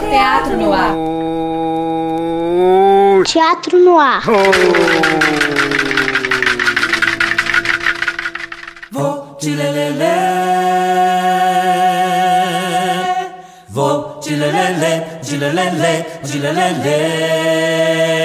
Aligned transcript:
Teatro 0.00 0.56
no 0.58 0.72
ar. 0.72 0.92
Teatro 3.24 3.78
no 3.78 3.98
ar. 3.98 4.22
Vou 8.90 9.36
te 9.40 9.50
lelele. 9.50 10.16
Vou 13.68 14.20
te 14.20 14.30
lelele, 14.30 15.20
de 15.22 15.36
lelele, 15.36 16.06
de 16.22 16.38
lelele. 16.38 18.15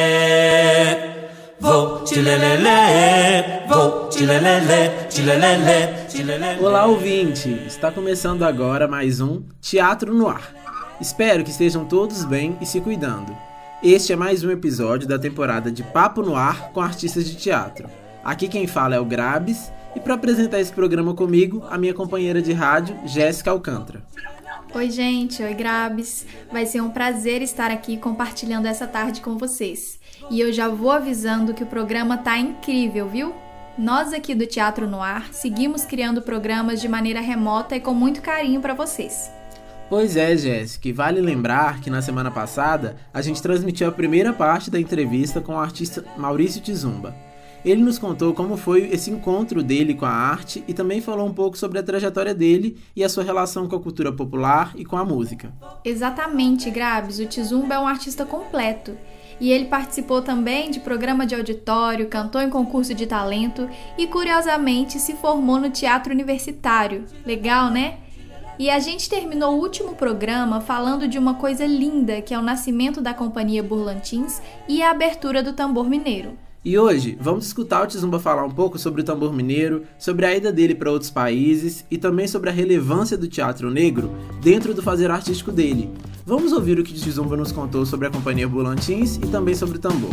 Vou 2.12 2.18
te 2.18 2.24
lelele, 2.26 3.68
vou 3.70 4.10
te 4.10 4.26
lelele, 4.26 5.08
de 5.10 5.22
lelele, 5.22 6.08
de 6.10 6.24
lelele. 6.24 6.62
Olá, 6.62 6.86
ouvinte! 6.86 7.50
Está 7.66 7.90
começando 7.90 8.44
agora 8.44 8.86
mais 8.86 9.22
um 9.22 9.44
Teatro 9.62 10.14
no 10.14 10.28
Ar. 10.28 10.54
Espero 11.00 11.42
que 11.42 11.52
estejam 11.52 11.86
todos 11.86 12.26
bem 12.26 12.58
e 12.60 12.66
se 12.66 12.82
cuidando. 12.82 13.34
Este 13.82 14.12
é 14.12 14.18
mais 14.18 14.44
um 14.44 14.52
episódio 14.52 15.08
da 15.08 15.18
temporada 15.18 15.72
de 15.72 15.84
Papo 15.84 16.22
no 16.22 16.36
Ar 16.36 16.74
com 16.74 16.82
artistas 16.82 17.26
de 17.30 17.38
teatro. 17.38 17.90
Aqui 18.26 18.50
quem 18.50 18.68
fala 18.68 18.96
é 18.96 19.00
o 19.00 19.06
Grabes 19.06 19.72
e 19.96 20.00
para 20.02 20.16
apresentar 20.16 20.60
esse 20.60 20.74
programa 20.74 21.14
comigo, 21.14 21.66
a 21.70 21.78
minha 21.78 21.94
companheira 21.94 22.42
de 22.42 22.52
rádio, 22.52 22.94
Jéssica 23.06 23.52
Alcântara. 23.52 24.04
Oi, 24.76 24.92
gente. 24.92 25.42
Oi, 25.42 25.54
Grabes. 25.54 26.26
Vai 26.52 26.66
ser 26.66 26.82
um 26.82 26.90
prazer 26.90 27.42
estar 27.42 27.72
aqui 27.72 27.96
compartilhando 27.96 28.66
essa 28.66 28.86
tarde 28.86 29.22
com 29.22 29.38
vocês. 29.38 30.01
E 30.32 30.40
eu 30.40 30.54
já 30.54 30.70
vou 30.70 30.92
avisando 30.92 31.54
que 31.54 31.62
o 31.62 31.68
programa 31.68 32.18
tá 32.18 32.40
incrível, 32.40 33.10
viu? 33.10 33.36
Nós 33.78 34.14
aqui 34.14 34.34
do 34.34 34.48
Teatro 34.48 34.88
no 34.88 35.02
Ar 35.02 35.34
seguimos 35.34 35.84
criando 35.84 36.22
programas 36.22 36.80
de 36.80 36.88
maneira 36.88 37.20
remota 37.20 37.76
e 37.76 37.82
com 37.82 37.94
muito 37.94 38.22
carinho 38.22 38.62
para 38.62 38.74
vocês. 38.74 39.30
Pois 39.90 40.16
é, 40.16 40.38
Jéssica, 40.38 40.88
e 40.88 40.94
vale 40.94 41.20
lembrar 41.20 41.82
que 41.82 41.90
na 41.90 42.02
semana 42.02 42.32
passada 42.32 42.96
a 43.14 43.22
gente 43.22 43.42
transmitiu 43.42 43.90
a 43.90 43.92
primeira 43.92 44.32
parte 44.32 44.72
da 44.72 44.80
entrevista 44.80 45.42
com 45.42 45.56
o 45.56 45.60
artista 45.60 46.02
Maurício 46.16 46.62
Tizumba. 46.62 47.14
Ele 47.66 47.84
nos 47.84 48.00
contou 48.00 48.34
como 48.34 48.56
foi 48.56 48.88
esse 48.90 49.12
encontro 49.12 49.62
dele 49.62 49.94
com 49.94 50.06
a 50.06 50.12
arte 50.12 50.64
e 50.66 50.74
também 50.74 51.02
falou 51.02 51.28
um 51.28 51.34
pouco 51.34 51.58
sobre 51.58 51.78
a 51.78 51.84
trajetória 51.84 52.34
dele 52.34 52.78
e 52.96 53.04
a 53.04 53.10
sua 53.10 53.26
relação 53.26 53.68
com 53.68 53.76
a 53.76 53.82
cultura 53.82 54.14
popular 54.14 54.72
e 54.78 54.86
com 54.86 54.96
a 54.96 55.04
música. 55.04 55.54
Exatamente, 55.84 56.72
Grabes. 56.72 57.20
O 57.20 57.26
Tizumba 57.26 57.76
é 57.76 57.80
um 57.80 57.86
artista 57.86 58.26
completo. 58.26 58.96
E 59.42 59.52
ele 59.52 59.66
participou 59.66 60.22
também 60.22 60.70
de 60.70 60.80
programa 60.80 61.26
de 61.26 61.34
auditório, 61.34 62.08
cantou 62.08 62.40
em 62.40 62.50
concurso 62.50 62.94
de 62.94 63.08
talento 63.08 63.68
e, 63.98 64.06
curiosamente, 64.06 65.00
se 65.00 65.16
formou 65.16 65.60
no 65.60 65.72
teatro 65.72 66.14
universitário. 66.14 67.06
Legal, 67.26 67.72
né? 67.72 67.98
E 68.60 68.70
a 68.70 68.78
gente 68.78 69.10
terminou 69.10 69.56
o 69.56 69.60
último 69.60 69.96
programa 69.96 70.62
falando 70.62 71.08
de 71.08 71.18
uma 71.18 71.34
coisa 71.34 71.66
linda 71.66 72.22
que 72.22 72.36
é 72.36 72.38
o 72.38 72.44
nascimento 72.44 73.02
da 73.02 73.16
Companhia 73.16 73.64
Burlantins 73.64 74.40
e 74.68 74.84
a 74.84 74.92
abertura 74.92 75.42
do 75.42 75.54
tambor 75.54 75.90
mineiro. 75.90 76.38
E 76.64 76.78
hoje 76.78 77.18
vamos 77.20 77.48
escutar 77.48 77.84
o 77.84 77.88
Tizumba 77.88 78.20
falar 78.20 78.46
um 78.46 78.52
pouco 78.52 78.78
sobre 78.78 79.02
o 79.02 79.04
tambor 79.04 79.34
mineiro, 79.34 79.82
sobre 79.98 80.28
a 80.28 80.36
ida 80.38 80.52
dele 80.52 80.76
para 80.76 80.92
outros 80.92 81.10
países 81.10 81.84
e 81.90 81.98
também 81.98 82.28
sobre 82.28 82.52
a 82.52 82.54
relevância 82.54 83.18
do 83.18 83.28
teatro 83.28 83.72
negro 83.72 84.12
dentro 84.44 84.72
do 84.72 84.84
fazer 84.84 85.10
artístico 85.10 85.52
dele. 85.52 85.90
Vamos 86.24 86.52
ouvir 86.52 86.78
o 86.78 86.84
que 86.84 86.92
o 86.92 86.96
Tizumba 86.96 87.36
nos 87.36 87.52
contou 87.52 87.84
sobre 87.84 88.06
a 88.06 88.12
Companhia 88.12 88.48
Burlantins 88.48 89.16
e 89.16 89.22
também 89.22 89.56
sobre 89.56 89.78
o 89.78 89.82
tambor. 89.82 90.12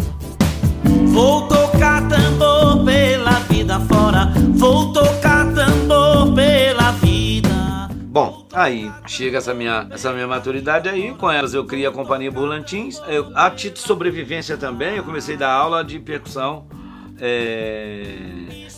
Vou 1.09 1.47
tocar 1.48 2.09
tambor 2.09 2.82
pela 2.82 3.41
vida 3.41 3.78
fora. 3.80 4.32
Vou 4.54 4.91
tocar 4.91 5.53
tambor 5.53 6.34
pela 6.34 6.57
aí 8.58 8.92
chega 9.06 9.38
essa 9.38 9.54
minha, 9.54 9.86
essa 9.91 10.12
minha 10.12 10.26
maturidade 10.26 10.88
aí, 10.88 11.14
com 11.14 11.30
elas 11.30 11.54
eu 11.54 11.64
criei 11.64 11.86
a 11.86 11.92
companhia 11.92 12.30
Burlantins. 12.30 13.00
Eu, 13.06 13.30
a 13.34 13.50
título 13.50 13.86
sobrevivência 13.86 14.56
também, 14.56 14.96
eu 14.96 15.04
comecei 15.04 15.36
a 15.36 15.38
dar 15.38 15.52
aula 15.52 15.84
de 15.84 15.98
percussão 15.98 16.66
é, 17.20 18.16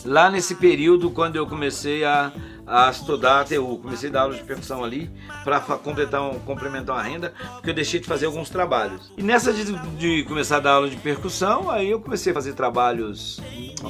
lá 0.04 0.30
nesse 0.30 0.54
período 0.54 1.10
quando 1.10 1.36
eu 1.36 1.46
comecei 1.46 2.04
a, 2.04 2.32
a 2.70 2.88
estudar 2.88 3.40
a 3.40 3.44
TU. 3.44 3.78
Comecei 3.82 4.08
a 4.08 4.12
dar 4.12 4.20
aula 4.22 4.34
de 4.34 4.44
percussão 4.44 4.84
ali 4.84 5.10
para 5.42 5.60
completar 5.60 6.22
um, 6.22 6.38
complementar 6.38 6.96
uma 6.96 7.02
renda, 7.02 7.34
porque 7.54 7.70
eu 7.70 7.74
deixei 7.74 7.98
de 7.98 8.06
fazer 8.06 8.26
alguns 8.26 8.48
trabalhos. 8.48 9.12
E 9.16 9.22
nessa 9.22 9.52
de, 9.52 9.64
de 9.98 10.22
começar 10.24 10.58
a 10.58 10.60
dar 10.60 10.72
aula 10.72 10.88
de 10.88 10.96
percussão, 10.96 11.68
aí 11.68 11.90
eu 11.90 12.00
comecei 12.00 12.30
a 12.30 12.34
fazer 12.34 12.52
trabalhos 12.52 13.40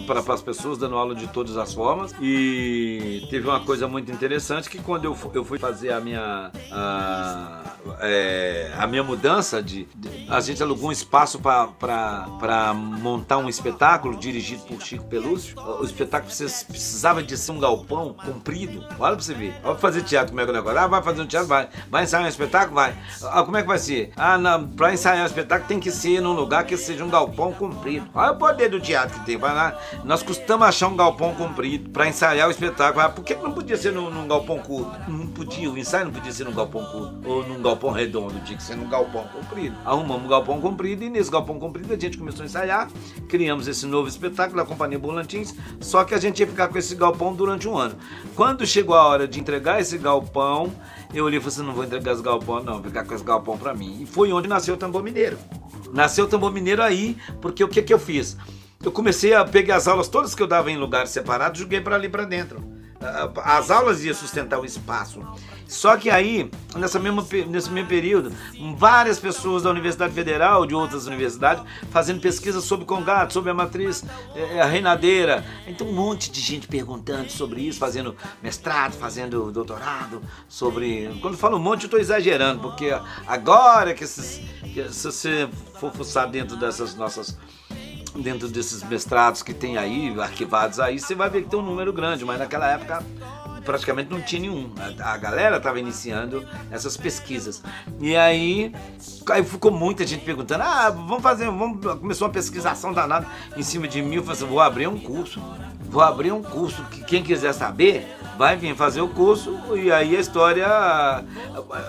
para 0.07 0.21
as 0.35 0.43
pessoas, 0.43 0.79
dando 0.79 0.97
aula 0.97 1.15
de 1.15 1.27
todas 1.29 1.59
as 1.59 1.75
formas. 1.75 2.15
E 2.21 3.27
teve 3.29 3.47
uma 3.47 3.61
coisa 3.61 3.87
muito 3.87 4.11
interessante 4.11 4.71
que 4.71 4.79
quando 4.79 5.05
eu, 5.05 5.17
eu 5.35 5.45
fui 5.45 5.59
fazer 5.59 5.93
a 5.93 6.01
minha 6.01 6.51
a, 6.73 7.63
é, 8.01 8.73
a 8.79 8.87
minha 8.87 9.03
mudança 9.03 9.63
de, 9.63 9.85
de- 9.95 10.27
a 10.29 10.41
gente 10.41 10.63
alugou 10.63 10.89
um 10.89 10.93
espaço 10.93 11.39
para 11.39 12.75
montar 12.75 13.39
um 13.39 13.49
espetáculo 13.49 14.17
dirigido 14.17 14.63
por 14.65 14.81
Chico 14.83 15.05
Pelúcio. 15.05 15.55
O 15.81 15.85
espetáculo 15.85 16.29
precis- 16.29 16.63
precisava 16.63 17.23
de 17.23 17.37
ser 17.37 17.53
um 17.53 17.59
galpão 17.59 18.15
comprido. 18.25 18.85
Olha 18.99 19.15
pra 19.17 19.25
você 19.25 19.35
ver. 19.35 19.53
Olha 19.63 19.73
pra 19.73 19.77
fazer 19.77 20.03
teatro 20.03 20.29
como 20.31 20.41
é 20.41 20.45
que 20.45 20.51
é 20.51 20.53
o 20.53 20.57
negócio. 20.57 20.79
Ah, 20.79 20.87
vai 20.87 21.03
fazer 21.03 21.23
um 21.23 21.27
teatro, 21.27 21.49
vai. 21.49 21.69
Vai 21.91 22.05
ensaiar 22.05 22.25
um 22.25 22.29
espetáculo, 22.29 22.75
vai. 22.75 22.95
Ah, 23.25 23.43
como 23.43 23.57
é 23.57 23.63
que 23.63 23.69
vai 23.69 23.79
ser? 23.79 24.13
Ah, 24.17 24.37
não, 24.39 24.67
pra 24.69 24.93
ensaiar 24.93 25.23
um 25.23 25.27
espetáculo 25.27 25.69
tem 25.69 25.81
que 25.81 25.91
ser 25.91 26.21
num 26.21 26.33
lugar 26.33 26.65
que 26.65 26.77
seja 26.77 27.05
um 27.05 27.11
galpão 27.11 27.53
comprido. 27.53 28.09
Olha 28.15 28.33
o 28.33 28.37
poder 28.37 28.69
do 28.69 28.81
teatro 28.81 29.19
que 29.21 29.27
tem. 29.27 29.37
Vai 29.37 29.55
lá. 29.55 29.79
Nós 30.05 30.23
costumamos 30.23 30.69
achar 30.69 30.89
um 30.89 30.97
galpão 30.97 31.35
comprido 31.35 31.91
pra 31.91 32.07
ensaiar 32.09 32.49
o 32.49 32.51
espetáculo. 32.51 33.05
Ah, 33.05 33.09
por 33.09 33.25
que 33.25 33.35
não 33.35 33.53
podia 33.53 33.77
ser 33.77 33.93
num, 33.93 34.11
num 34.11 34.27
galpão 34.29 34.59
curto? 34.59 34.93
Não 35.11 35.27
podia. 35.27 35.71
O 35.71 35.79
ensaio 35.79 36.07
não 36.07 36.13
podia 36.13 36.33
ser 36.33 36.45
num 36.45 36.53
galpão 36.53 36.85
curto. 36.85 37.29
Ou 37.29 37.47
num 37.47 37.55
galpão 37.63 37.70
redondo. 37.93 38.41
Tinha 38.45 38.57
que 38.57 38.63
ser 38.63 38.77
num 38.77 38.89
galpão 38.89 39.25
comprido. 39.25 39.77
Arrumamos 39.85 40.25
um 40.25 40.29
galpão 40.29 40.61
comprido 40.61 41.05
e 41.05 41.11
nesse 41.11 41.31
galpão 41.31 41.59
comprido 41.59 41.93
a 41.93 41.99
gente 41.99 42.17
começou 42.17 42.43
a 42.43 42.47
ensaiar. 42.47 42.89
Criamos 43.29 43.69
esse 43.69 43.87
novo 43.87 44.09
espetáculo 44.09 44.57
da 44.57 44.65
Companhia 44.65 44.99
Bolantins. 44.99 45.55
Só 45.81 46.05
que 46.05 46.15
a 46.15 46.19
gente 46.19 46.41
ia 46.41 46.47
ficar 46.47 46.69
com 46.69 46.79
esse 46.79 46.95
galpão 46.95 47.35
durante 47.35 47.69
um 47.69 47.77
ano. 47.77 47.97
Quando 48.35 48.67
chegou 48.67 48.95
a 48.95 49.07
hora 49.07 49.29
de 49.29 49.41
entregar 49.41 49.81
esse 49.81 49.99
galpão, 49.99 50.73
eu 51.13 51.25
olhei 51.25 51.39
e 51.39 51.43
falei 51.43 51.55
assim: 51.55 51.67
não 51.67 51.75
vou 51.75 51.85
entregar 51.85 52.13
esse 52.13 52.23
galpão, 52.23 52.63
não, 52.63 52.75
vou 52.75 52.85
ficar 52.85 53.05
com 53.05 53.15
esse 53.15 53.25
galpão 53.25 53.59
pra 53.59 53.75
mim. 53.75 54.03
E 54.03 54.07
foi 54.07 54.33
onde 54.33 54.49
nasceu 54.49 54.75
o 54.75 54.79
tambor 54.79 55.03
mineiro. 55.03 55.39
Nasceu 55.93 56.25
o 56.25 56.29
tambor 56.29 56.53
mineiro 56.53 56.83
aí, 56.83 57.17
porque 57.41 57.65
o 57.65 57.69
que, 57.69 57.83
que 57.83 57.93
eu 57.93 57.99
fiz? 57.99 58.37
Eu 58.83 58.91
comecei 58.93 59.35
a 59.35 59.45
pegar 59.45 59.77
as 59.77 59.87
aulas 59.87 60.09
todas 60.09 60.35
que 60.35 60.43
eu 60.43 60.47
dava 60.47 60.71
em 60.71 60.77
lugares 60.77 61.11
separados, 61.11 61.61
joguei 61.61 61.81
para 61.81 61.97
ali 61.97 62.09
para 62.09 62.25
dentro. 62.25 62.80
Ah, 63.01 63.31
As 63.57 63.71
aulas 63.71 64.05
iam 64.05 64.15
sustentar 64.15 64.59
o 64.61 64.65
espaço. 64.65 65.21
Só 65.71 65.97
que 65.97 66.11
aí, 66.11 66.51
nessa 66.75 66.99
mesma, 66.99 67.25
nesse 67.47 67.71
mesmo 67.71 67.89
período, 67.89 68.33
várias 68.77 69.21
pessoas 69.21 69.63
da 69.63 69.71
Universidade 69.71 70.13
Federal, 70.13 70.67
de 70.67 70.75
outras 70.75 71.07
universidades, 71.07 71.63
fazendo 71.93 72.21
pesquisa 72.21 72.61
sobre 72.61 72.85
Congato, 72.85 73.33
sobre 73.33 73.53
a 73.53 73.55
matriz, 73.55 74.05
eh, 74.35 74.61
a 74.61 74.65
reinadeira. 74.65 75.45
Então, 75.69 75.87
um 75.87 75.93
monte 75.93 76.29
de 76.29 76.41
gente 76.41 76.67
perguntando 76.67 77.31
sobre 77.31 77.61
isso, 77.61 77.79
fazendo 77.79 78.17
mestrado, 78.43 78.95
fazendo 78.95 79.53
doutorado, 79.53 80.21
sobre. 80.49 81.09
Quando 81.23 81.37
falo 81.37 81.57
um 81.57 81.61
monte, 81.61 81.83
eu 81.83 81.87
estou 81.87 82.01
exagerando, 82.01 82.61
porque 82.61 82.91
agora 83.25 83.95
que, 83.95 84.03
esses, 84.03 84.41
que 84.75 84.93
se 84.93 85.05
você 85.05 85.49
for 85.79 85.93
fuçar 85.93 86.29
dentro 86.29 86.57
dessas 86.57 86.97
nossas 86.97 87.39
dentro 88.17 88.49
desses 88.49 88.83
mestrados 88.83 89.43
que 89.43 89.55
tem 89.55 89.77
aí, 89.77 90.19
arquivados 90.21 90.81
aí, 90.81 90.99
você 90.99 91.15
vai 91.15 91.31
ver 91.31 91.43
que 91.43 91.51
tem 91.51 91.59
um 91.59 91.63
número 91.63 91.93
grande, 91.93 92.25
mas 92.25 92.39
naquela 92.39 92.71
época 92.71 93.03
praticamente 93.65 94.11
não 94.11 94.21
tinha 94.21 94.43
nenhum. 94.43 94.71
A, 95.01 95.13
a 95.13 95.17
galera 95.17 95.57
estava 95.59 95.79
iniciando 95.79 96.45
essas 96.71 96.97
pesquisas. 96.97 97.63
E 98.01 98.17
aí, 98.17 98.73
aí 99.29 99.45
ficou 99.45 99.71
muita 99.71 100.07
gente 100.07 100.25
perguntando: 100.25 100.63
ah, 100.65 100.91
vamos 100.91 101.23
fazer, 101.23 101.47
vamos. 101.47 101.81
Começou 101.99 102.27
uma 102.27 102.33
pesquisação 102.33 102.93
danada 102.93 103.27
em 103.57 103.63
cima 103.63 103.87
de 103.87 104.03
mim. 104.03 104.17
Eu 104.17 104.23
falei 104.23 104.39
assim: 104.39 104.47
vou 104.47 104.61
abrir 104.61 104.87
um 104.87 104.99
curso. 104.99 105.41
Vou 105.89 106.03
abrir 106.03 106.31
um 106.31 106.43
curso 106.43 106.85
que 106.85 107.03
quem 107.03 107.23
quiser 107.23 107.53
saber 107.53 108.07
vai 108.39 108.57
vir 108.57 108.77
fazer 108.77 109.01
o 109.01 109.09
curso 109.09 109.77
e 109.77 109.91
aí 109.91 110.17
a 110.17 110.21
história. 110.21 110.67
A, 110.67 111.23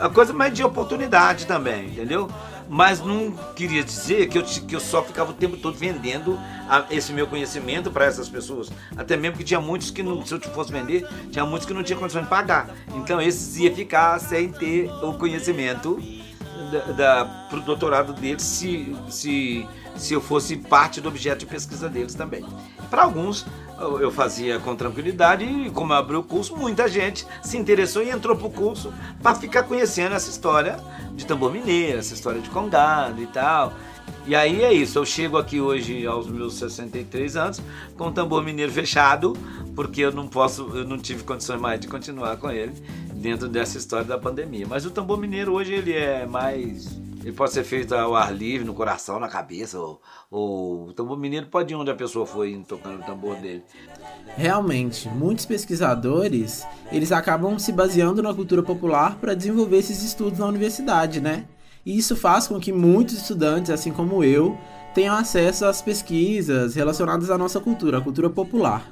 a 0.01 0.09
coisa 0.09 0.33
mais 0.33 0.53
de 0.53 0.63
oportunidade 0.63 1.45
também, 1.45 1.87
entendeu? 1.87 2.29
Mas 2.73 3.01
não 3.01 3.31
queria 3.53 3.83
dizer 3.83 4.29
que 4.29 4.37
eu, 4.37 4.43
que 4.43 4.73
eu 4.73 4.79
só 4.79 5.03
ficava 5.03 5.31
o 5.31 5.33
tempo 5.33 5.57
todo 5.57 5.77
vendendo 5.77 6.39
a- 6.69 6.85
esse 6.89 7.11
meu 7.11 7.27
conhecimento 7.27 7.91
para 7.91 8.05
essas 8.05 8.29
pessoas. 8.29 8.71
Até 8.95 9.17
mesmo 9.17 9.37
que 9.37 9.43
tinha 9.43 9.59
muitos 9.59 9.91
que, 9.91 10.01
não, 10.01 10.25
se 10.25 10.33
eu 10.33 10.39
fosse 10.39 10.71
vender, 10.71 11.05
tinha 11.29 11.45
muitos 11.45 11.67
que 11.67 11.73
não 11.73 11.83
tinham 11.83 11.99
condições 11.99 12.23
de 12.23 12.29
pagar. 12.29 12.69
Então 12.95 13.21
esses 13.21 13.57
ia 13.57 13.75
ficar 13.75 14.17
sem 14.19 14.49
ter 14.53 14.89
o 15.03 15.13
conhecimento 15.15 15.99
da, 16.71 16.79
da, 16.91 17.25
pro 17.49 17.61
doutorado 17.61 18.13
deles 18.13 18.43
se, 18.43 18.95
se, 19.09 19.67
se 19.95 20.13
eu 20.13 20.21
fosse 20.21 20.55
parte 20.55 21.01
do 21.01 21.09
objeto 21.09 21.39
de 21.39 21.45
pesquisa 21.45 21.89
deles 21.89 22.15
também. 22.15 22.45
Para 22.89 23.03
alguns 23.03 23.45
eu 23.99 24.11
fazia 24.11 24.59
com 24.59 24.75
tranquilidade 24.75 25.43
e 25.43 25.69
como 25.71 25.91
eu 25.91 25.97
abri 25.97 26.15
o 26.15 26.23
curso, 26.23 26.55
muita 26.55 26.87
gente 26.87 27.25
se 27.41 27.57
interessou 27.57 28.03
e 28.03 28.11
entrou 28.11 28.35
pro 28.35 28.49
curso 28.49 28.93
para 29.21 29.33
ficar 29.35 29.63
conhecendo 29.63 30.13
essa 30.13 30.29
história 30.29 30.77
de 31.15 31.25
tambor 31.25 31.51
mineiro, 31.51 31.97
essa 31.97 32.13
história 32.13 32.39
de 32.39 32.49
congado 32.49 33.21
e 33.21 33.27
tal. 33.27 33.73
E 34.25 34.35
aí 34.35 34.63
é 34.63 34.71
isso, 34.71 34.99
eu 34.99 35.05
chego 35.05 35.35
aqui 35.35 35.59
hoje 35.59 36.05
aos 36.05 36.27
meus 36.27 36.55
63 36.55 37.35
anos 37.35 37.61
com 37.97 38.07
o 38.07 38.11
tambor 38.11 38.43
mineiro 38.43 38.71
fechado, 38.71 39.35
porque 39.75 40.01
eu 40.01 40.11
não 40.11 40.27
posso, 40.27 40.69
eu 40.75 40.85
não 40.85 40.99
tive 40.99 41.23
condições 41.23 41.59
mais 41.59 41.79
de 41.79 41.87
continuar 41.87 42.37
com 42.37 42.51
ele 42.51 42.73
dentro 43.21 43.47
dessa 43.47 43.77
história 43.77 44.05
da 44.05 44.17
pandemia. 44.17 44.65
Mas 44.67 44.85
o 44.85 44.91
tambor 44.91 45.17
mineiro 45.17 45.53
hoje 45.53 45.73
ele 45.73 45.93
é 45.93 46.25
mais 46.25 46.99
ele 47.23 47.33
pode 47.33 47.53
ser 47.53 47.63
feito 47.63 47.93
ao 47.93 48.15
ar 48.15 48.33
livre, 48.33 48.65
no 48.65 48.73
coração, 48.73 49.19
na 49.19 49.27
cabeça. 49.27 49.79
Ou, 49.79 50.01
ou... 50.29 50.87
o 50.87 50.93
tambor 50.93 51.17
mineiro 51.17 51.45
pode 51.47 51.71
ir 51.71 51.75
onde 51.75 51.91
a 51.91 51.95
pessoa 51.95 52.25
foi 52.25 52.59
tocando 52.67 52.99
o 52.99 53.03
tambor 53.03 53.35
dele. 53.35 53.63
Realmente, 54.35 55.07
muitos 55.07 55.45
pesquisadores 55.45 56.65
eles 56.91 57.11
acabam 57.11 57.59
se 57.59 57.71
baseando 57.71 58.23
na 58.23 58.33
cultura 58.33 58.63
popular 58.63 59.17
para 59.17 59.35
desenvolver 59.35 59.77
esses 59.77 60.01
estudos 60.03 60.39
na 60.39 60.47
universidade, 60.47 61.21
né? 61.21 61.45
E 61.85 61.95
isso 61.95 62.15
faz 62.15 62.47
com 62.47 62.59
que 62.59 62.71
muitos 62.71 63.15
estudantes, 63.15 63.69
assim 63.69 63.91
como 63.91 64.23
eu, 64.23 64.57
tenham 64.93 65.15
acesso 65.15 65.65
às 65.65 65.81
pesquisas 65.81 66.75
relacionadas 66.75 67.29
à 67.29 67.37
nossa 67.37 67.59
cultura, 67.59 67.99
à 67.99 68.01
cultura 68.01 68.29
popular. 68.29 68.83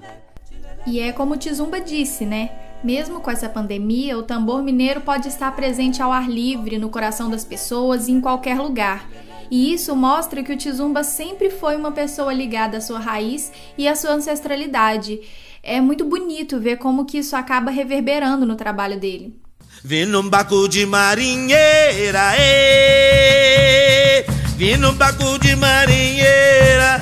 E 0.86 1.00
é 1.00 1.12
como 1.12 1.34
o 1.34 1.38
Tizumba 1.38 1.82
disse, 1.82 2.26
né? 2.26 2.69
Mesmo 2.84 3.20
com 3.20 3.30
essa 3.30 3.50
pandemia, 3.50 4.18
o 4.18 4.24
tambor 4.24 4.64
mineiro 4.64 5.02
pode 5.02 5.28
estar 5.28 5.52
presente 5.56 6.02
ao 6.02 6.12
ar 6.12 6.30
livre, 6.30 6.78
no 6.78 6.90
coração 6.90 7.30
das 7.30 7.44
pessoas 7.44 8.08
e 8.08 8.12
em 8.12 8.22
qualquer 8.22 8.58
lugar. 8.58 9.06
E 9.52 9.74
isso 9.74 9.96
mostra 9.96 10.44
que 10.44 10.54
o 10.54 10.58
Tizumba 10.58 11.04
sempre 11.04 11.50
foi 11.50 11.76
uma 11.76 11.92
pessoa 11.92 12.32
ligada 12.34 12.78
à 12.78 12.82
sua 12.82 13.00
raiz 13.00 13.52
e 13.78 13.88
à 13.88 13.96
sua 13.96 14.12
ancestralidade. 14.12 15.20
É 15.62 15.82
muito 15.82 16.06
bonito 16.06 16.60
ver 16.60 16.78
como 16.78 17.06
que 17.06 17.18
isso 17.18 17.36
acaba 17.36 17.70
reverberando 17.72 18.46
no 18.46 18.56
trabalho 18.56 19.00
dele. 19.00 19.36
Vim 19.84 20.06
num 20.06 20.30
barco 20.30 20.68
de 20.68 20.86
marinheira, 20.86 22.34
ê, 22.38 24.26
vim 24.58 24.76
num 24.78 24.94
barco 24.94 25.40
de 25.40 25.56
marinheira, 25.56 27.02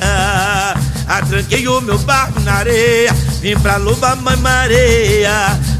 atranquei 1.07 1.68
o 1.68 1.81
meu 1.81 1.97
barco 2.00 2.39
na 2.41 2.53
areia, 2.53 3.12
vim 3.39 3.59
pra 3.59 3.77
luva 3.77 4.15
mãe 4.15 4.37
mareia, 4.37 5.31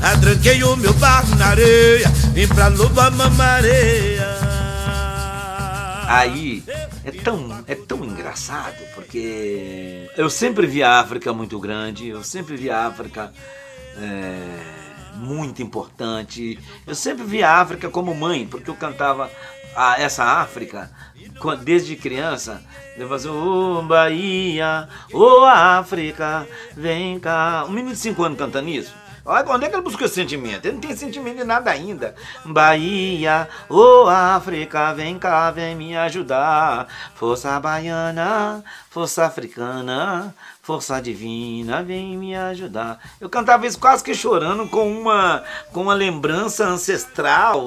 atranquei 0.02 0.64
o 0.64 0.76
meu 0.76 0.94
barco 0.94 1.36
na 1.36 1.48
areia, 1.48 2.10
vim 2.34 2.48
pra 2.48 2.68
luva 2.68 3.10
mãe 3.12 3.30
mareia. 3.32 4.38
Aí 6.08 6.64
é 7.04 7.12
tão, 7.12 7.64
é 7.68 7.76
tão 7.76 8.04
engraçado, 8.04 8.78
porque 8.96 10.10
eu 10.16 10.30
sempre 10.30 10.66
vi 10.66 10.82
a 10.82 11.00
África 11.00 11.34
muito 11.34 11.60
grande, 11.60 12.08
eu 12.08 12.24
sempre 12.24 12.56
vi 12.56 12.70
a 12.70 12.88
África 12.88 13.32
é, 13.98 14.87
muito 15.18 15.62
importante, 15.62 16.60
eu 16.86 16.96
sempre 16.96 17.24
vi 17.26 17.44
a 17.44 17.60
África 17.60 17.90
como 17.90 18.14
mãe, 18.16 18.48
porque 18.48 18.70
eu 18.70 18.76
cantava 18.76 19.30
a, 19.76 20.00
essa 20.02 20.24
África 20.24 20.90
quando- 21.40 21.64
desde 21.64 21.96
criança. 21.96 22.62
Eu 22.96 23.08
fazia, 23.08 23.32
ô 23.32 23.82
Bahia, 23.84 24.88
ô 25.14 25.44
África, 25.46 26.48
vem 26.76 27.20
cá. 27.20 27.64
Um 27.68 27.72
menino 27.72 27.92
de 27.94 28.00
5 28.00 28.24
anos 28.24 28.38
cantando 28.40 28.70
isso. 28.70 28.94
Olha, 29.24 29.46
onde 29.50 29.66
é 29.66 29.70
que 29.70 29.76
ele 29.76 29.84
buscou 29.84 30.06
esse 30.06 30.16
sentimento? 30.16 30.66
Ele 30.66 30.76
não 30.76 30.82
tem 30.82 30.96
sentimento 30.96 31.38
de 31.38 31.44
nada 31.44 31.70
ainda. 31.70 32.16
Bahia, 32.46 33.48
ô 33.70 34.08
África, 34.08 34.94
vem 34.94 35.20
cá, 35.20 35.52
vem 35.52 35.76
me 35.76 35.96
ajudar. 35.98 36.88
Força 37.14 37.60
baiana, 37.60 38.64
força 38.90 39.26
africana, 39.26 40.34
força 40.68 41.02
divina, 41.02 41.82
vem 41.82 42.18
me 42.18 42.36
ajudar. 42.36 43.00
Eu 43.22 43.30
cantava 43.30 43.66
isso 43.66 43.80
quase 43.80 44.04
que 44.04 44.14
chorando 44.14 44.68
com 44.68 44.92
uma, 44.92 45.42
com 45.72 45.84
uma 45.84 45.94
lembrança 45.94 46.68
ancestral, 46.68 47.66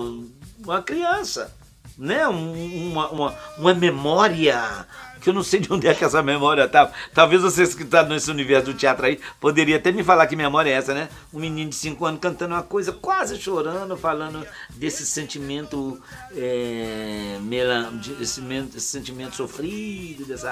uma 0.62 0.82
criança, 0.82 1.50
né? 1.96 2.28
Um- 2.28 2.90
uma, 2.92 3.08
uma, 3.08 3.34
uma 3.56 3.72
memória 3.74 4.86
que 5.18 5.28
eu 5.28 5.34
não 5.34 5.42
sei 5.42 5.60
de 5.60 5.70
onde 5.70 5.86
é 5.86 5.92
que 5.94 6.02
essa 6.04 6.22
memória 6.22 6.66
tá. 6.68 6.90
Talvez 7.14 7.42
vocês 7.42 7.74
que 7.74 7.82
estão 7.82 8.06
nesse 8.06 8.30
universo 8.30 8.66
do 8.72 8.74
teatro 8.74 9.04
aí 9.04 9.20
poderia 9.38 9.76
até 9.76 9.92
me 9.92 10.02
falar 10.02 10.26
que 10.26 10.34
memória 10.36 10.70
é 10.70 10.74
essa, 10.74 10.94
né? 10.94 11.08
Um 11.32 11.38
menino 11.40 11.68
de 11.70 11.76
5 11.76 12.04
anos 12.06 12.20
cantando 12.20 12.54
uma 12.54 12.62
coisa, 12.62 12.90
quase 12.92 13.38
chorando, 13.38 13.96
falando 13.98 14.46
desse 14.70 15.04
sentimento, 15.06 16.00
é, 16.34 17.38
melan- 17.42 18.00
esse 18.20 18.40
sentimento 18.80 19.36
sofrido 19.36 20.24
dessa 20.24 20.50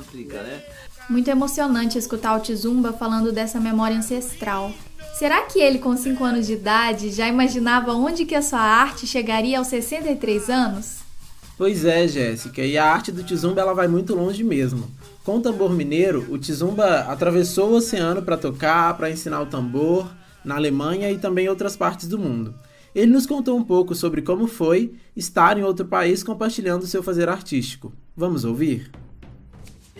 África, 0.00 0.42
né? 0.42 0.62
Muito 1.10 1.28
emocionante 1.28 1.98
escutar 1.98 2.36
o 2.36 2.40
Tizumba 2.40 2.92
falando 2.92 3.32
dessa 3.32 3.58
memória 3.58 3.98
ancestral. 3.98 4.72
Será 5.18 5.42
que 5.42 5.58
ele, 5.58 5.80
com 5.80 5.96
5 5.96 6.22
anos 6.22 6.46
de 6.46 6.52
idade, 6.52 7.10
já 7.10 7.26
imaginava 7.26 7.92
onde 7.92 8.24
que 8.24 8.34
a 8.36 8.40
sua 8.40 8.60
arte 8.60 9.08
chegaria 9.08 9.58
aos 9.58 9.66
63 9.66 10.48
anos? 10.48 10.98
Pois 11.58 11.84
é, 11.84 12.06
Jéssica, 12.06 12.62
e 12.62 12.78
a 12.78 12.86
arte 12.86 13.10
do 13.10 13.24
Tizumba 13.24 13.60
ela 13.60 13.74
vai 13.74 13.88
muito 13.88 14.14
longe 14.14 14.44
mesmo. 14.44 14.88
Com 15.24 15.38
o 15.38 15.40
tambor 15.40 15.72
mineiro, 15.72 16.24
o 16.30 16.38
Tizumba 16.38 17.00
atravessou 17.00 17.72
o 17.72 17.76
oceano 17.78 18.22
para 18.22 18.36
tocar, 18.36 18.96
para 18.96 19.10
ensinar 19.10 19.40
o 19.40 19.46
tambor 19.46 20.08
na 20.44 20.54
Alemanha 20.54 21.10
e 21.10 21.18
também 21.18 21.46
em 21.46 21.48
outras 21.48 21.74
partes 21.74 22.06
do 22.06 22.20
mundo. 22.20 22.54
Ele 22.94 23.10
nos 23.10 23.26
contou 23.26 23.58
um 23.58 23.64
pouco 23.64 23.96
sobre 23.96 24.22
como 24.22 24.46
foi 24.46 24.94
estar 25.16 25.58
em 25.58 25.64
outro 25.64 25.86
país 25.86 26.22
compartilhando 26.22 26.86
seu 26.86 27.02
fazer 27.02 27.28
artístico. 27.28 27.92
Vamos 28.16 28.44
ouvir? 28.44 28.88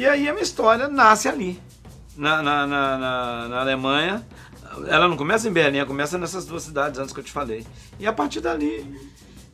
E 0.00 0.06
aí 0.06 0.26
a 0.31 0.32
minha 0.32 0.43
história 0.43 0.88
nasce 0.88 1.29
ali, 1.29 1.61
na, 2.17 2.41
na, 2.41 2.67
na, 2.67 3.49
na- 3.49 3.61
Alemanha. 3.61 4.26
Ela 4.87 5.06
não 5.06 5.14
começa 5.14 5.47
em 5.47 5.52
Berlim, 5.52 5.76
ela 5.76 5.87
começa 5.87 6.17
nessas 6.17 6.47
duas 6.47 6.62
cidades 6.62 6.99
antes 6.99 7.12
que 7.12 7.20
eu 7.20 7.25
te 7.25 7.31
falei. 7.31 7.67
E 7.99 8.06
a 8.06 8.12
partir 8.14 8.41
dali, 8.41 8.99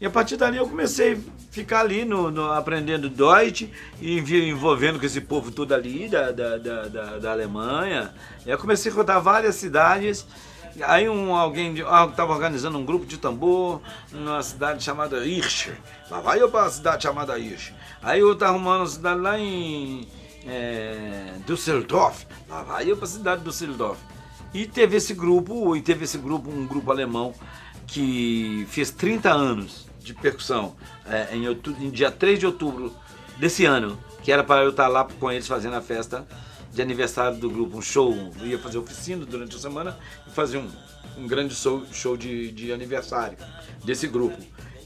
e 0.01 0.07
a 0.07 0.11
partir 0.11 0.37
dali 0.37 0.57
eu 0.57 0.69
comecei 0.69 1.15
a 1.15 1.17
ficar 1.51 1.81
ali 1.81 2.05
no, 2.05 2.31
no- 2.31 2.53
aprendendo 2.53 3.11
Deutsch 3.11 3.69
e 4.01 4.21
envolvendo 4.49 5.01
com 5.01 5.07
esse 5.07 5.21
povo 5.21 5.51
todo 5.51 5.75
ali 5.75 6.09
da, 6.09 6.31
da, 6.31 6.59
da, 6.59 7.19
da, 7.19 7.33
Alemanha. 7.33 8.15
E 8.47 8.51
eu 8.51 8.57
comecei 8.57 8.93
a 8.93 8.95
rodar 8.95 9.21
várias 9.21 9.57
cidades. 9.57 10.25
Aí 10.81 11.09
um, 11.09 11.35
alguém 11.35 11.75
estava 11.77 12.33
organizando 12.33 12.79
um 12.79 12.85
grupo 12.85 13.05
de 13.05 13.19
tambor 13.19 13.83
numa 14.13 14.45
cidade 14.45 14.85
chamada 14.85 15.27
Hirsch. 15.27 15.73
Lá 16.09 16.21
vai 16.21 16.41
eu 16.41 16.49
para 16.49 16.63
uma 16.63 16.71
cidade 16.71 17.03
chamada 17.03 17.37
Hirsch. 17.37 17.73
Aí 18.01 18.21
eu 18.21 18.33
estava 18.33 18.53
arrumando 18.53 18.83
uma 18.83 18.87
cidade 18.87 19.21
lá 19.21 19.37
em 19.37 20.07
é, 20.47 21.35
Düsseldorf. 21.47 22.27
Lá 22.49 22.63
vai 22.63 22.91
eu 22.91 22.97
para 22.97 23.07
a 23.07 23.09
cidade 23.09 23.43
de 23.43 23.49
Düsseldorf. 23.49 24.01
E 24.55 24.67
teve 24.67 24.97
esse 24.97 25.13
grupo, 25.15 25.77
e 25.77 25.83
teve 25.83 26.05
esse 26.05 26.19
grupo, 26.19 26.51
um 26.51 26.67
grupo 26.67 26.91
alemão 26.91 27.35
que 27.87 28.67
fez 28.69 28.91
30 28.91 29.31
anos 29.31 29.87
de 30.01 30.15
percussão 30.15 30.76
é, 31.07 31.37
em, 31.37 31.49
outubro, 31.49 31.83
em 31.83 31.91
dia 31.91 32.11
3 32.11 32.38
de 32.38 32.47
outubro 32.47 32.93
desse 33.38 33.65
ano, 33.65 33.99
que 34.23 34.33
era 34.33 34.43
para 34.43 34.62
eu 34.62 34.71
estar 34.71 34.88
lá 34.88 35.05
com 35.05 35.31
eles 35.31 35.47
fazendo 35.47 35.75
a 35.75 35.81
festa 35.81 36.26
de 36.73 36.83
aniversário 36.83 37.38
do 37.38 37.50
grupo, 37.50 37.79
um 37.79 37.83
show. 37.83 38.15
Eu 38.41 38.47
ia 38.47 38.59
fazer 38.59 38.79
oficina 38.79 39.25
durante 39.25 39.57
a 39.57 39.59
semana 39.59 39.99
e 40.26 40.31
fazer 40.31 40.59
um, 40.59 40.69
um 41.19 41.26
grande 41.26 41.55
show, 41.55 41.85
show 41.93 42.17
de, 42.17 42.50
de 42.53 42.73
aniversário 42.73 43.37
desse 43.85 44.07
grupo. 44.07 44.37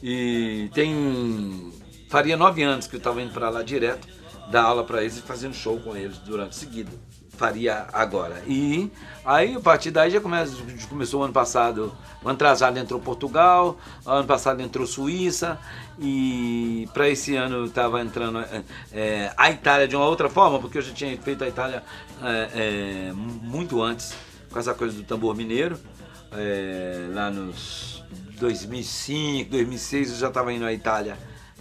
E 0.03 0.71
tem. 0.73 1.73
Faria 2.09 2.37
nove 2.37 2.63
anos 2.63 2.87
que 2.87 2.97
eu 2.97 2.99
estava 2.99 3.23
indo 3.23 3.33
para 3.33 3.51
lá 3.51 3.63
direto, 3.63 4.09
dar 4.51 4.63
aula 4.63 4.85
para 4.85 5.01
eles 5.01 5.19
e 5.19 5.23
fazendo 5.23 5.55
show 5.55 5.79
com 5.81 5.97
eles 5.97 6.19
durante 6.19 6.57
seguido. 6.57 6.91
Faria 7.31 7.87
agora. 7.93 8.43
E 8.47 8.91
aí, 9.25 9.55
a 9.55 9.61
partir 9.61 9.91
daí, 9.91 10.11
já 10.11 10.21
começou 10.21 11.21
o 11.21 11.23
ano 11.23 11.33
passado. 11.33 11.91
O 12.23 12.29
ano 12.29 12.35
atrasado 12.35 12.79
entrou 12.79 13.01
Portugal, 13.01 13.79
ano 14.05 14.27
passado 14.27 14.61
entrou 14.61 14.87
Suíça, 14.87 15.59
e 15.99 16.87
para 16.93 17.09
esse 17.09 17.37
ano 17.37 17.65
estava 17.65 18.03
entrando 18.03 18.41
é, 18.41 18.63
é, 18.93 19.33
a 19.39 19.51
Itália 19.51 19.89
de 19.89 19.97
uma 19.97 20.05
outra 20.05 20.29
forma, 20.29 20.59
porque 20.59 20.77
eu 20.77 20.83
já 20.83 20.93
tinha 20.93 21.17
feito 21.17 21.43
a 21.43 21.49
Itália 21.49 21.83
é, 22.23 23.09
é, 23.09 23.13
muito 23.15 23.83
antes, 23.83 24.15
com 24.51 24.59
essa 24.59 24.75
coisa 24.75 24.95
do 24.95 25.03
tambor 25.03 25.35
mineiro, 25.35 25.79
é, 26.33 27.09
lá 27.15 27.31
nos 27.31 28.05
2005, 28.39 29.51
2006 29.51 30.11
eu 30.11 30.17
já 30.17 30.29
estava 30.29 30.53
indo 30.53 30.67
à 30.67 30.73
Itália 30.75 31.17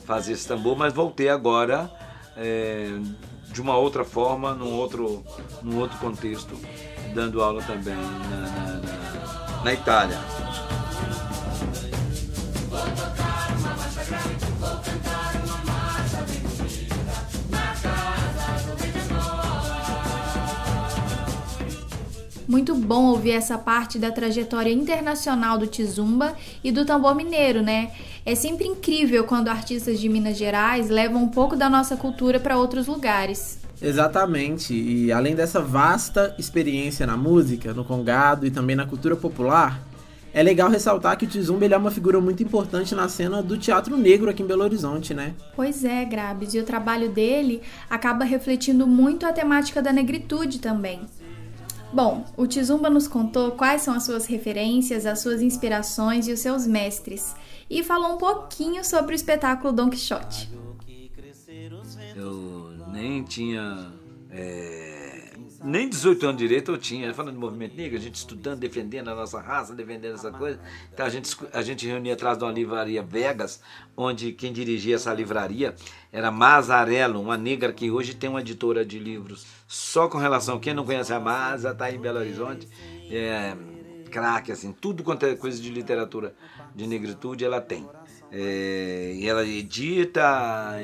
fazer 0.06 0.34
esse 0.34 0.46
tambor, 0.46 0.76
mas 0.78 0.94
voltei 0.94 1.30
agora 1.30 1.90
é, 2.40 2.88
de 3.52 3.62
uma 3.62 3.78
outra 3.78 4.06
forma, 4.06 4.54
num 4.54 4.72
outro, 4.72 5.24
num 5.62 5.78
outro 5.78 5.98
contexto, 5.98 6.58
dando 7.14 7.44
aula 7.44 7.62
também 7.62 7.96
na, 7.96 8.40
na, 8.40 8.74
na, 8.80 9.64
na 9.64 9.74
Itália. 9.74 10.18
Muito 22.48 22.74
bom 22.74 23.12
ouvir 23.12 23.32
essa 23.32 23.60
parte 23.60 24.00
da 24.00 24.12
trajetória 24.12 24.72
internacional 24.72 25.58
do 25.58 25.68
Tizumba 25.68 26.36
e 26.64 26.72
do 26.72 26.84
tambor 26.84 27.14
mineiro, 27.14 27.62
né? 27.62 27.92
É 28.26 28.36
sempre 28.36 28.66
incrível 28.68 29.24
quando 29.24 29.48
artistas 29.48 30.00
de 30.00 30.08
Minas 30.10 30.38
Gerais 30.38 30.90
levam 30.90 31.24
um 31.24 31.30
pouco 31.30 31.56
da 31.56 31.70
nossa 31.70 31.96
cultura 31.96 32.40
para 32.40 32.58
outros 32.58 32.88
lugares. 32.88 33.60
Exatamente, 33.82 34.74
e 34.74 35.12
além 35.12 35.36
dessa 35.36 35.62
vasta 35.62 36.36
experiência 36.38 37.08
na 37.08 37.16
música, 37.16 37.74
no 37.74 37.86
congado 37.86 38.46
e 38.46 38.52
também 38.52 38.76
na 38.76 38.86
cultura 38.86 39.16
popular, 39.16 39.82
É 40.32 40.44
legal 40.44 40.70
ressaltar 40.70 41.18
que 41.18 41.26
o 41.26 41.28
Tizumba 41.28 41.66
é 41.66 41.76
uma 41.76 41.90
figura 41.90 42.22
muito 42.22 42.44
importante 42.44 42.94
na 42.94 43.10
cena 43.10 43.42
do 43.42 43.58
teatro 43.58 43.98
negro 43.98 44.30
aqui 44.30 44.44
em 44.44 44.46
Belo 44.46 44.64
Horizonte, 44.64 45.12
né? 45.12 45.34
Pois 45.56 45.84
é, 45.84 46.06
Grabes, 46.06 46.54
e 46.54 46.60
o 46.60 46.64
trabalho 46.64 47.10
dele 47.10 47.62
acaba 47.90 48.24
refletindo 48.24 48.86
muito 48.86 49.26
a 49.26 49.34
temática 49.34 49.82
da 49.82 49.92
negritude 49.92 50.60
também. 50.60 51.02
Bom, 51.92 52.24
o 52.38 52.46
Tizumba 52.46 52.90
nos 52.90 53.08
contou 53.08 53.52
quais 53.52 53.82
são 53.82 53.94
as 53.94 54.04
suas 54.04 54.26
referências, 54.26 55.06
as 55.06 55.20
suas 55.20 55.42
inspirações 55.42 56.28
e 56.28 56.32
os 56.32 56.40
seus 56.40 56.68
mestres, 56.68 57.36
e 57.70 57.84
falou 57.84 58.14
um 58.14 58.18
pouquinho 58.18 58.84
sobre 58.86 59.14
o 59.14 59.16
espetáculo 59.16 59.74
Don 59.74 59.90
Quixote. 59.90 60.50
Eu 62.16 62.74
nem 62.92 63.24
tinha 63.24 63.92
é 64.30 64.99
nem 65.64 65.90
18 65.90 66.26
anos 66.26 66.38
direito 66.38 66.72
eu 66.72 66.78
tinha, 66.78 67.14
falando 67.14 67.34
de 67.34 67.40
movimento 67.40 67.76
negro, 67.76 67.98
a 67.98 68.02
gente 68.02 68.16
estudando, 68.16 68.60
defendendo 68.60 69.10
a 69.10 69.16
nossa 69.16 69.40
raça, 69.40 69.76
defendendo 69.76 70.16
essa 70.16 70.32
coisa. 70.32 70.60
Então 70.94 71.06
a 71.06 71.10
gente, 71.10 71.36
a 71.54 71.62
gente 71.62 71.86
reunia 71.86 72.14
atrás 72.14 72.38
de 72.38 72.44
uma 72.44 72.52
livraria 72.52 73.04
Vegas, 73.04 73.62
onde 73.96 74.32
quem 74.32 74.54
dirigia 74.54 74.96
essa 74.96 75.14
livraria 75.14 75.76
era 76.12 76.32
Mazarello, 76.32 77.22
uma 77.22 77.38
negra 77.38 77.74
que 77.74 77.92
hoje 77.92 78.14
tem 78.14 78.30
uma 78.30 78.42
editora 78.42 78.86
de 78.86 78.98
livros 79.00 79.46
só 79.68 80.08
com 80.08 80.18
relação. 80.18 80.60
Quem 80.60 80.74
não 80.74 80.86
conhece 80.86 81.14
a 81.14 81.20
Maza, 81.20 81.72
está 81.72 81.92
em 81.92 82.00
Belo 82.00 82.20
Horizonte. 82.20 82.68
É, 83.12 83.56
craque, 84.10 84.52
assim, 84.52 84.72
tudo 84.72 85.04
quanto 85.04 85.26
é 85.26 85.36
coisa 85.36 85.62
de 85.62 85.70
literatura 85.70 86.34
de 86.76 86.88
negritude 86.88 87.46
ela 87.46 87.62
tem. 87.62 87.88
É, 88.32 89.14
e 89.16 89.28
ela 89.28 89.46
edita, 89.46 90.22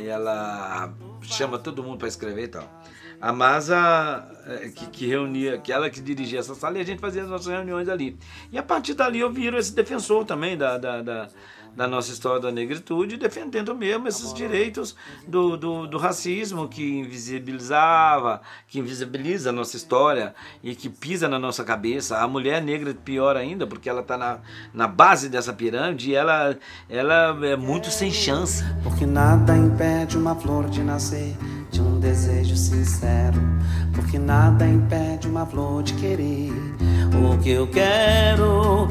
ela 0.04 0.94
chama 1.22 1.60
todo 1.60 1.84
mundo 1.84 2.00
para 2.00 2.08
escrever 2.08 2.44
e 2.44 2.48
tal. 2.48 2.84
A 3.26 3.34
Masa, 3.34 4.24
é, 4.46 4.70
que, 4.70 4.86
que, 4.86 5.08
reunia, 5.08 5.58
que 5.58 5.74
ela 5.74 5.90
que 5.90 6.00
dirigia 6.00 6.40
essa 6.40 6.54
sala, 6.54 6.78
e 6.78 6.82
a 6.82 6.84
gente 6.84 7.00
fazia 7.00 7.24
as 7.24 7.28
nossas 7.28 7.48
reuniões 7.48 7.90
ali. 7.90 8.16
E 8.52 8.58
a 8.60 8.62
partir 8.62 8.94
dali 8.94 9.20
eu 9.20 9.32
viro 9.32 9.58
esse 9.58 9.74
defensor 9.74 10.24
também 10.26 10.56
da, 10.56 10.78
da, 10.78 11.02
da 11.02 11.28
da 11.76 11.88
nossa 11.88 12.12
história 12.12 12.40
da 12.40 12.52
negritude, 12.52 13.18
defendendo 13.18 13.76
mesmo 13.76 14.08
esses 14.08 14.34
direitos 14.34 14.96
do, 15.28 15.58
do, 15.58 15.88
do, 15.88 15.98
racismo 15.98 16.68
que 16.68 17.00
invisibilizava, 17.00 18.42
que 18.68 18.80
invisibiliza 18.80 19.50
a 19.50 19.54
nossa 19.54 19.76
história 19.76 20.34
e 20.64 20.74
que 20.76 20.90
pisa 20.90 21.28
na 21.28 21.38
nossa 21.38 21.64
cabeça. 21.64 22.18
A 22.18 22.28
mulher 22.28 22.62
negra, 22.62 22.94
pior 22.94 23.36
ainda, 23.36 23.68
porque 23.68 23.90
ela 23.90 24.02
está 24.02 24.18
na, 24.18 24.40
na 24.74 24.88
base 24.88 25.28
dessa 25.28 25.52
pirâmide 25.52 26.12
e 26.12 26.16
ela, 26.16 26.58
ela 26.90 27.38
é 27.46 27.56
muito 27.56 27.92
sem 27.92 28.12
chance. 28.12 28.64
Porque 28.82 29.06
nada 29.06 29.56
impede 29.58 30.18
uma 30.18 30.36
flor 30.36 30.70
de 30.70 30.82
nascer 30.82 31.36
de 31.72 31.82
um 31.82 32.00
desejo 32.00 32.56
sincero. 32.56 33.40
Porque 33.94 34.18
nada 34.18 34.66
impede 34.66 35.28
uma 35.28 35.46
flor 35.46 35.84
de 35.84 35.94
querer 35.96 36.54
o 37.16 37.38
que 37.38 37.52
eu 37.52 37.68
quero. 37.68 38.88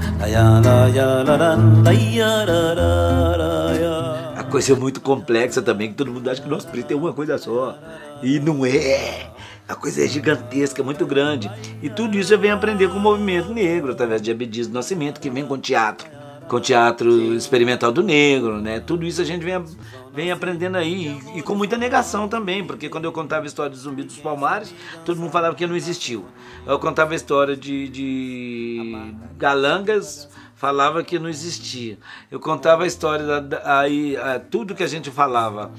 A 4.36 4.44
coisa 4.44 4.72
é 4.72 4.76
muito 4.76 5.00
complexa 5.00 5.62
também, 5.62 5.88
que 5.88 5.94
todo 5.94 6.10
mundo 6.10 6.28
acha 6.28 6.42
que 6.42 6.48
nosso 6.48 6.68
preto 6.68 6.92
é 6.92 6.96
uma 6.96 7.12
coisa 7.12 7.38
só. 7.38 7.78
E 8.22 8.38
não 8.40 8.64
é. 8.64 9.30
A 9.68 9.74
coisa 9.74 10.04
é 10.04 10.06
gigantesca, 10.06 10.82
muito 10.82 11.06
grande. 11.06 11.50
E 11.82 11.88
tudo 11.88 12.18
isso 12.18 12.34
eu 12.34 12.38
venho 12.38 12.54
aprender 12.54 12.88
com 12.88 12.96
o 12.96 13.00
movimento 13.00 13.52
negro, 13.52 13.92
através 13.92 14.20
de 14.20 14.30
Abdias 14.30 14.66
do 14.66 14.74
Nascimento, 14.74 15.20
que 15.20 15.30
vem 15.30 15.46
com 15.46 15.58
teatro 15.58 16.14
com 16.48 16.60
teatro 16.60 17.34
experimental 17.34 17.90
do 17.90 18.02
negro, 18.02 18.60
né? 18.60 18.80
Tudo 18.80 19.04
isso 19.06 19.20
a 19.20 19.24
gente 19.24 19.44
vem, 19.44 19.64
vem 20.12 20.30
aprendendo 20.30 20.76
aí 20.76 21.18
e, 21.34 21.38
e, 21.38 21.42
com 21.42 21.54
muita 21.54 21.76
negação 21.76 22.28
também, 22.28 22.64
porque 22.64 22.88
quando 22.88 23.04
eu 23.04 23.12
contava 23.12 23.44
a 23.44 23.46
história 23.46 23.70
do 23.70 23.76
Zumbi 23.76 24.02
dos 24.02 24.18
Palmares, 24.18 24.74
todo 25.04 25.18
mundo 25.18 25.30
falava 25.30 25.54
que 25.54 25.66
não 25.66 25.76
existiu. 25.76 26.24
Eu 26.66 26.78
contava 26.78 27.12
a 27.12 27.16
história 27.16 27.56
de, 27.56 27.88
de 27.88 29.14
Galangas, 29.38 30.28
falava 30.64 31.04
que 31.04 31.18
não 31.18 31.28
existia. 31.28 31.98
Eu 32.30 32.40
contava 32.40 32.84
a 32.84 32.86
história 32.86 33.38
da, 33.38 33.80
aí 33.80 34.16
tudo 34.50 34.74
que 34.74 34.82
a 34.82 34.86
gente 34.86 35.10
falava 35.10 35.70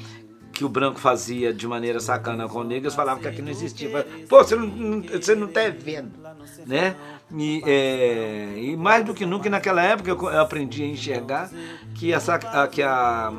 que 0.53 0.63
o 0.63 0.69
branco 0.69 0.99
fazia 0.99 1.51
de 1.51 1.67
maneira 1.67 1.99
sacana 1.99 2.47
com 2.47 2.63
negros, 2.63 2.93
falava 2.93 3.19
que 3.19 3.27
aqui 3.27 3.41
não 3.41 3.49
existia. 3.49 3.89
Pô, 4.29 4.43
você 4.43 4.55
não, 4.55 5.01
você 5.01 5.33
não 5.33 5.47
tá 5.47 5.61
vendo, 5.75 6.11
né? 6.67 6.95
E, 7.35 7.63
é, 7.65 8.53
e, 8.57 8.77
mais 8.77 9.03
do 9.03 9.15
que 9.15 9.25
nunca 9.25 9.49
naquela 9.49 9.81
época 9.81 10.11
eu 10.11 10.39
aprendi 10.39 10.83
a 10.83 10.87
enxergar 10.87 11.49
que, 11.95 12.13
essa, 12.13 12.37
que, 12.67 12.83
a, 12.83 13.33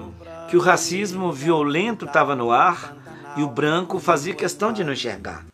que 0.51 0.57
o 0.57 0.61
racismo 0.61 1.33
violento 1.33 2.07
estava 2.07 2.35
no 2.35 2.51
ar 2.51 2.97
e 3.37 3.43
o 3.45 3.49
branco 3.49 4.01
fazia 4.01 4.35
questão 4.35 4.73
de 4.73 4.83
não 4.83 4.93
enxergar. 4.93 5.47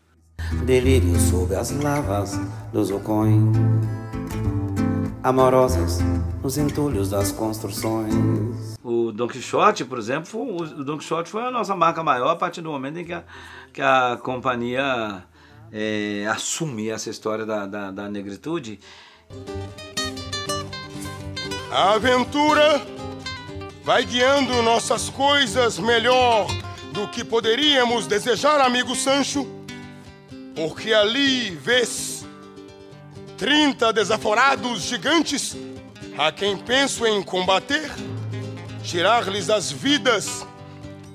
Delírio 0.64 1.20
sob 1.20 1.54
as 1.54 1.70
lavas 1.70 2.40
dos 2.72 2.90
ocões, 2.90 3.42
amorosas 5.22 6.00
nos 6.42 6.58
entulhos 6.58 7.10
das 7.10 7.30
construções. 7.30 8.76
O 8.82 9.12
Don 9.12 9.28
Quixote, 9.28 9.84
por 9.84 9.98
exemplo, 9.98 10.26
foi, 10.26 10.40
o 10.40 10.84
Don 10.84 10.98
Quixote 10.98 11.30
foi 11.30 11.42
a 11.42 11.50
nossa 11.50 11.76
marca 11.76 12.02
maior 12.02 12.30
a 12.30 12.36
partir 12.36 12.60
do 12.60 12.70
momento 12.70 12.98
em 12.98 13.04
que 13.04 13.12
a, 13.12 13.22
que 13.72 13.80
a 13.80 14.18
companhia 14.20 15.22
é, 15.72 16.26
assume 16.28 16.88
essa 16.90 17.08
história 17.08 17.46
da, 17.46 17.66
da, 17.66 17.90
da 17.90 18.08
negritude. 18.08 18.80
A 21.70 21.94
aventura 21.94 22.82
vai 23.84 24.04
guiando 24.04 24.60
nossas 24.62 25.08
coisas 25.08 25.78
melhor 25.78 26.46
do 26.92 27.08
que 27.08 27.24
poderíamos 27.24 28.06
desejar, 28.06 28.60
amigo 28.60 28.94
Sancho, 28.94 29.46
porque 30.54 30.92
ali 30.92 31.50
vês 31.50 32.21
30 33.42 33.92
desaforados 33.92 34.82
gigantes 34.82 35.56
a 36.16 36.30
quem 36.30 36.56
penso 36.56 37.04
em 37.04 37.20
combater, 37.24 37.90
tirar-lhes 38.84 39.50
as 39.50 39.72
vidas 39.72 40.46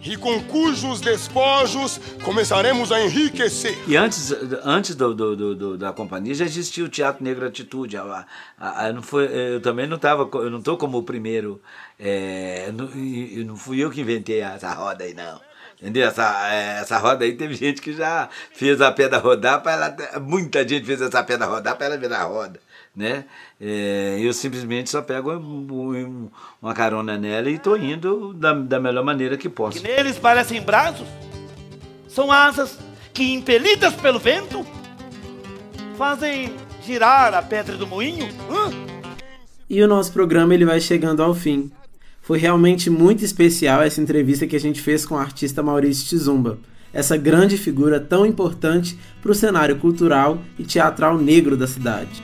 e 0.03 0.17
com 0.17 0.43
cujos 0.43 0.99
despojos 0.99 2.01
começaremos 2.25 2.91
a 2.91 3.01
enriquecer. 3.01 3.77
E 3.87 3.95
antes, 3.95 4.33
antes 4.65 4.93
do, 4.93 5.15
do, 5.15 5.55
do, 5.55 5.77
da 5.77 5.93
companhia 5.93 6.33
já 6.33 6.43
existia 6.43 6.83
o 6.83 6.89
Teatro 6.89 7.23
Negro 7.23 7.47
Atitude. 7.47 7.95
A, 7.95 8.25
a, 8.59 8.87
a, 8.87 8.91
não 8.91 9.01
foi, 9.01 9.29
eu 9.53 9.61
também 9.61 9.87
não 9.87 9.95
estava, 9.95 10.29
eu 10.33 10.51
não 10.51 10.59
estou 10.59 10.75
como 10.75 10.97
o 10.97 11.03
primeiro. 11.03 11.61
É, 11.97 12.73
não, 12.73 12.89
não 13.45 13.55
fui 13.55 13.79
eu 13.79 13.89
que 13.89 14.01
inventei 14.01 14.41
essa 14.41 14.73
roda 14.73 15.05
aí, 15.05 15.13
não. 15.13 15.46
Entendeu? 15.79 16.07
Essa, 16.07 16.53
é, 16.53 16.79
essa 16.81 16.97
roda 16.97 17.23
aí 17.23 17.33
teve 17.33 17.53
gente 17.53 17.81
que 17.81 17.93
já 17.93 18.29
fez 18.51 18.81
a 18.81 18.91
pedra 18.91 19.19
rodar 19.19 19.61
para 19.61 19.71
ela. 19.73 20.19
Muita 20.19 20.67
gente 20.67 20.85
fez 20.85 21.01
essa 21.01 21.23
pedra 21.23 21.45
rodar 21.45 21.75
para 21.75 21.85
ela 21.85 21.97
virar 21.97 22.23
roda 22.23 22.59
né? 22.97 23.25
É, 23.61 24.17
eu 24.19 24.33
simplesmente 24.33 24.89
só 24.89 25.03
pego 25.03 25.31
um, 25.31 26.29
uma 26.59 26.73
carona 26.73 27.15
nela 27.15 27.47
e 27.47 27.53
estou 27.53 27.77
indo 27.77 28.33
da, 28.33 28.53
da 28.53 28.79
melhor 28.79 29.03
maneira 29.03 29.37
que 29.37 29.47
posso. 29.47 29.79
Que 29.79 29.87
neles 29.87 30.17
parecem 30.17 30.59
braços, 30.59 31.07
são 32.09 32.31
asas 32.31 32.79
que, 33.13 33.31
impelidas 33.33 33.93
pelo 33.93 34.17
vento, 34.17 34.65
fazem 35.95 36.55
girar 36.83 37.35
a 37.35 37.41
pedra 37.43 37.77
do 37.77 37.85
moinho. 37.85 38.27
E 39.69 39.83
o 39.83 39.87
nosso 39.87 40.11
programa 40.11 40.55
ele 40.55 40.65
vai 40.65 40.79
chegando 40.79 41.21
ao 41.21 41.35
fim. 41.35 41.71
Foi 42.27 42.37
realmente 42.37 42.89
muito 42.89 43.23
especial 43.23 43.81
essa 43.81 44.01
entrevista 44.01 44.45
que 44.45 44.57
a 44.57 44.59
gente 44.59 44.81
fez 44.81 45.05
com 45.05 45.15
o 45.15 45.17
artista 45.17 45.63
Maurício 45.63 46.09
Tizumba, 46.09 46.59
essa 46.91 47.15
grande 47.15 47.57
figura 47.57 48.01
tão 48.01 48.25
importante 48.25 48.99
para 49.21 49.31
o 49.31 49.33
cenário 49.33 49.77
cultural 49.77 50.37
e 50.59 50.65
teatral 50.65 51.17
negro 51.17 51.55
da 51.55 51.65
cidade. 51.65 52.21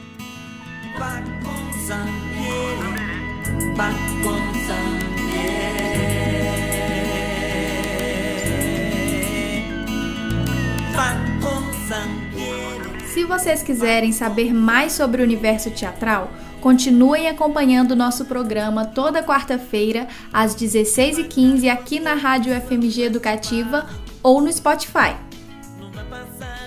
Se 13.05 13.24
vocês 13.24 13.63
quiserem 13.63 14.12
saber 14.12 14.53
mais 14.53 14.91
sobre 14.91 15.22
o 15.22 15.24
universo 15.24 15.72
teatral, 15.72 16.29
continuem 16.63 17.27
acompanhando 17.27 17.93
nosso 17.93 18.24
programa 18.24 18.86
toda 18.86 19.22
quarta-feira, 19.22 20.08
às 20.32 20.55
16h15, 20.55 21.70
aqui 21.70 22.00
na 22.00 22.13
Rádio 22.13 22.53
FMG 22.53 23.01
Educativa 23.01 23.86
ou 24.24 24.39
no 24.39 24.51
Spotify. 24.51 25.13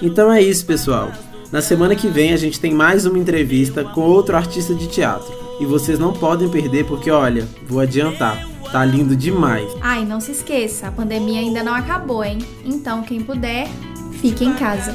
Então 0.03 0.31
é 0.31 0.43
isso, 0.43 0.67
pessoal. 0.67 1.11
Na 1.51 1.63
semana 1.63 1.97
que 1.97 2.09
vem 2.09 2.35
a 2.35 2.37
gente 2.37 2.61
tem 2.61 2.75
mais 2.75 3.07
uma 3.07 3.19
entrevista 3.19 3.85
com 3.85 4.03
outro 4.03 4.37
artista 4.37 4.75
de 4.75 4.87
teatro. 4.87 5.33
E 5.59 5.65
vocês 5.65 5.99
não 5.99 6.13
podem 6.13 6.51
perder 6.51 6.85
porque, 6.85 7.11
olha, 7.11 7.49
vou 7.67 7.81
adiantar, 7.81 8.47
tá 8.71 8.85
lindo 8.85 9.17
demais. 9.17 9.67
Ai, 9.81 10.05
não 10.05 10.21
se 10.21 10.33
esqueça, 10.33 10.89
a 10.89 10.93
pandemia 10.93 11.41
ainda 11.41 11.63
não 11.63 11.73
acabou, 11.73 12.23
hein? 12.23 12.37
Então, 12.67 13.03
quem 13.03 13.23
puder, 13.23 13.67
fique 14.21 14.45
em 14.45 14.53
casa. 14.53 14.95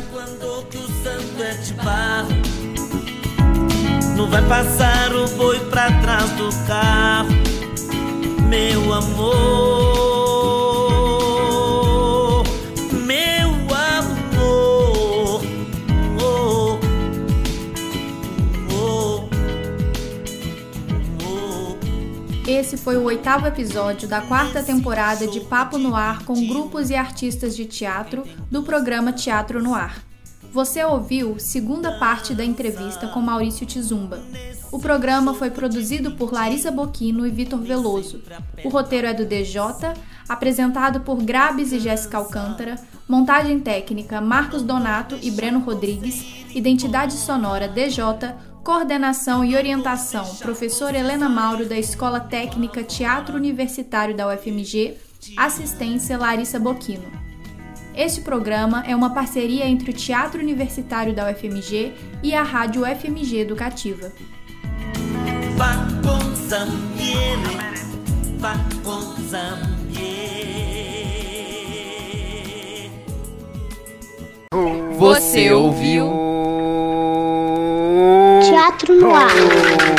Vai 4.30 4.48
passar 4.48 5.14
o 5.14 5.28
boi 5.36 5.60
pra 5.70 5.92
trás 6.02 6.30
do 6.32 6.50
carro, 6.68 7.30
meu 8.50 8.94
amor. 8.94 9.92
Esse 22.48 22.78
foi 22.78 22.96
o 22.96 23.04
oitavo 23.04 23.48
episódio 23.48 24.08
da 24.08 24.22
quarta 24.22 24.62
temporada 24.62 25.26
de 25.26 25.40
Papo 25.40 25.78
no 25.78 25.96
Ar 25.96 26.24
com 26.24 26.48
grupos 26.48 26.90
e 26.90 26.96
artistas 26.96 27.56
de 27.56 27.66
teatro 27.66 28.24
do 28.52 28.62
programa 28.62 29.12
Teatro 29.12 29.64
no 29.64 29.74
Ar. 29.74 30.11
Você 30.52 30.84
ouviu 30.84 31.40
segunda 31.40 31.94
parte 31.98 32.34
da 32.34 32.44
entrevista 32.44 33.08
com 33.08 33.22
Maurício 33.22 33.66
Tizumba. 33.66 34.22
O 34.70 34.78
programa 34.78 35.34
foi 35.34 35.50
produzido 35.50 36.12
por 36.12 36.34
Larissa 36.34 36.70
Boquino 36.70 37.26
e 37.26 37.32
Vitor 37.32 37.60
Veloso. 37.60 38.22
O 38.66 38.68
roteiro 38.68 39.08
é 39.08 39.14
do 39.14 39.26
DJ, 39.26 39.62
apresentado 40.28 41.00
por 41.02 41.22
Grabes 41.24 41.72
e 41.72 41.80
Jéssica 41.80 42.18
Alcântara, 42.18 42.76
montagem 43.08 43.62
técnica 43.62 44.20
Marcos 44.20 44.62
Donato 44.62 45.18
e 45.22 45.32
Breno 45.32 45.60
Rodrigues, 45.60 46.46
identidade 46.54 47.14
sonora 47.14 47.70
DJ, 47.70 48.04
Coordenação 48.62 49.46
e 49.46 49.56
orientação: 49.56 50.36
professora 50.36 50.98
Helena 50.98 51.30
Mauro, 51.30 51.66
da 51.66 51.80
Escola 51.80 52.20
Técnica 52.20 52.84
Teatro 52.84 53.38
Universitário 53.38 54.16
da 54.16 54.28
UFMG. 54.28 54.98
Assistência: 55.38 56.18
Larissa 56.18 56.60
Boquino. 56.60 57.21
Este 57.96 58.22
programa 58.22 58.84
é 58.88 58.96
uma 58.96 59.14
parceria 59.14 59.66
entre 59.68 59.92
o 59.92 59.94
Teatro 59.94 60.40
Universitário 60.40 61.14
da 61.14 61.30
UFMG 61.30 61.94
e 62.24 62.34
a 62.34 62.42
Rádio 62.42 62.84
UFMG 62.84 63.40
Educativa. 63.40 64.12
Você 74.98 75.52
ouviu? 75.52 76.10
Teatro 78.42 78.96
no 78.96 79.14
ar. 79.14 79.91